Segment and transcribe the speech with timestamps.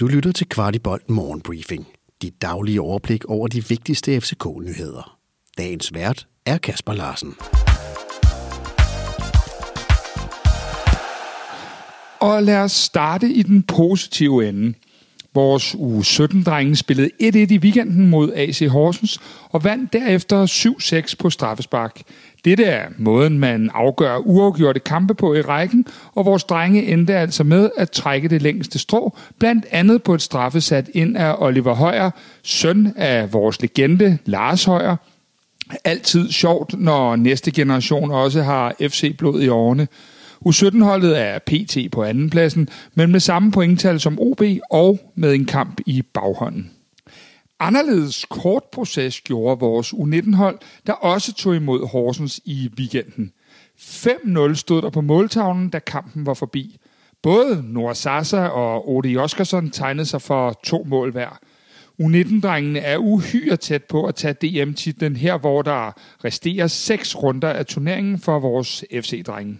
[0.00, 1.86] Du lytter til Kvartibolt Morgenbriefing.
[2.22, 5.18] Dit daglige overblik over de vigtigste FCK-nyheder.
[5.58, 7.34] Dagens vært er Kasper Larsen.
[12.20, 14.74] Og lad os starte i den positive ende.
[15.34, 19.20] Vores u 17-drenge spillede 1-1 i weekenden mod AC Horsens
[19.50, 20.46] og vandt derefter
[21.10, 22.02] 7-6 på straffespark.
[22.44, 27.44] Dette er måden, man afgør uafgjorte kampe på i rækken, og vores drenge endte altså
[27.44, 32.10] med at trække det længste strå, blandt andet på et straffesat ind af Oliver Højer,
[32.42, 34.96] søn af vores legende Lars Højer.
[35.84, 39.88] Altid sjovt, når næste generation også har FC-blod i årene.
[40.48, 45.80] U17-holdet er PT på andenpladsen, men med samme pointtal som OB og med en kamp
[45.86, 46.70] i baghånden.
[47.60, 53.32] Anderledes kort proces gjorde vores U19-hold, der også tog imod Horsens i weekenden.
[53.78, 56.76] 5-0 stod der på måltavlen, da kampen var forbi.
[57.22, 61.38] Både Nora Sasa og Ode Oskarsson tegnede sig for to mål hver.
[62.02, 65.92] U19-drengene er uhyre tæt på at tage DM-titlen her, hvor der
[66.24, 69.58] resterer seks runder af turneringen for vores FC-drenge.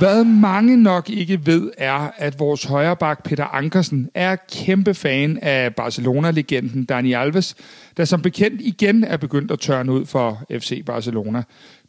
[0.00, 5.74] Hvad mange nok ikke ved, er, at vores højreback Peter Ankersen er kæmpe fan af
[5.74, 7.56] Barcelona-legenden Dani Alves,
[7.96, 11.42] der som bekendt igen er begyndt at tørne ud for FC Barcelona.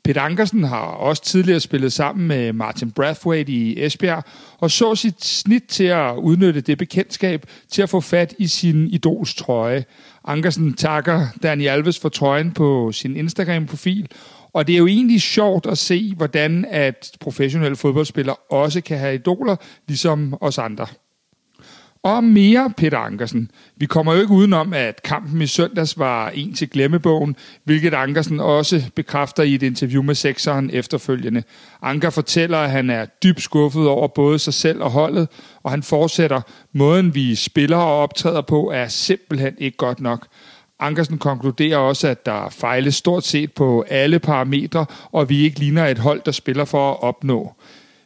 [0.03, 4.23] Peter Ankersen har også tidligere spillet sammen med Martin Brathwaite i Esbjerg,
[4.59, 8.87] og så sit snit til at udnytte det bekendtskab til at få fat i sin
[8.87, 9.85] idols trøje.
[10.27, 14.07] Ankersen takker Dani Alves for trøjen på sin Instagram-profil,
[14.53, 19.15] og det er jo egentlig sjovt at se, hvordan at professionelle fodboldspillere også kan have
[19.15, 19.55] idoler,
[19.87, 20.87] ligesom os andre.
[22.03, 23.51] Og mere Peter Ankersen.
[23.77, 28.39] Vi kommer jo ikke udenom, at kampen i søndags var en til glemmebogen, hvilket Ankersen
[28.39, 31.43] også bekræfter i et interview med sekseren efterfølgende.
[31.81, 35.27] Anker fortæller, at han er dybt skuffet over både sig selv og holdet,
[35.63, 36.41] og han fortsætter,
[36.73, 40.27] måden vi spiller og optræder på er simpelthen ikke godt nok.
[40.81, 45.87] Ankersen konkluderer også, at der fejles stort set på alle parametre, og vi ikke ligner
[45.87, 47.53] et hold, der spiller for at opnå.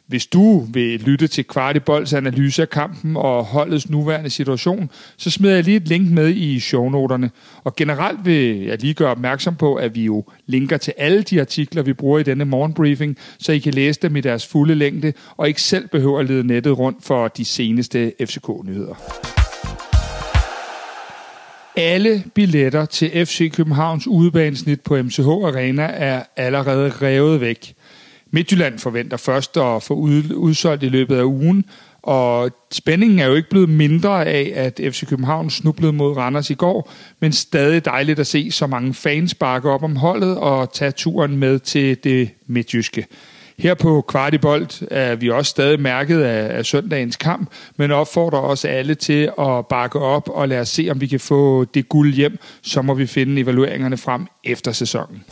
[0.06, 5.54] Hvis du vil lytte til Kvartibolds analyse af kampen og holdets nuværende situation, så smider
[5.54, 7.30] jeg lige et link med i shownoterne.
[7.64, 11.40] Og generelt vil jeg lige gøre opmærksom på, at vi jo linker til alle de
[11.40, 15.12] artikler, vi bruger i denne morgenbriefing, så I kan læse dem i deres fulde længde,
[15.36, 19.45] og ikke selv behøver at lede nettet rundt for de seneste FCK-nyheder.
[21.78, 27.74] Alle billetter til FC Københavns udebanesnit på MCH Arena er allerede revet væk.
[28.30, 29.94] Midtjylland forventer først at få
[30.34, 31.64] udsolgt i løbet af ugen,
[32.02, 36.54] og spændingen er jo ikke blevet mindre af, at FC København snublede mod Randers i
[36.54, 40.90] går, men stadig dejligt at se så mange fans bakke op om holdet og tage
[40.90, 43.06] turen med til det midtjyske.
[43.58, 48.68] Her på Kvartibolt er vi også stadig mærket af, af søndagens kamp, men opfordrer også
[48.68, 52.14] alle til at bakke op og lade os se, om vi kan få det guld
[52.14, 52.38] hjem.
[52.62, 55.24] Så må vi finde evalueringerne frem efter sæsonen.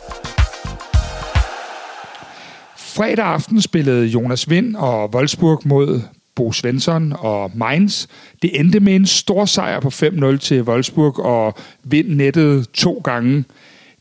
[2.77, 6.01] Fredag aften spillede Jonas Vind og Wolfsburg mod
[6.35, 8.07] Bo Svensson og Mainz.
[8.41, 13.43] Det endte med en stor sejr på 5-0 til Wolfsburg, og Vind nettede to gange.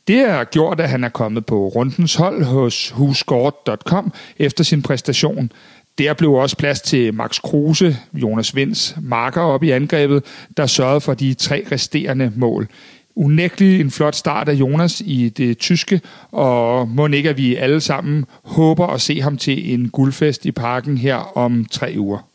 [0.08, 5.52] Det har gjort, at han er kommet på rundens hold hos husgård.com efter sin præstation.
[5.98, 10.24] Der blev også plads til Max Kruse, Jonas Vinds marker op i angrebet,
[10.56, 12.68] der sørgede for de tre resterende mål.
[13.16, 16.00] Unægtelig en flot start af Jonas i det tyske,
[16.30, 20.52] og må ikke, at vi alle sammen håber at se ham til en guldfest i
[20.52, 22.28] parken her om tre uger.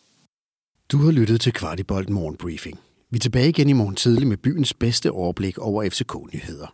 [0.92, 2.80] Du har lyttet til Kvartibolt Morgenbriefing.
[3.12, 6.74] Vi er tilbage igen i morgen tidlig med byens bedste overblik over FCK-nyheder.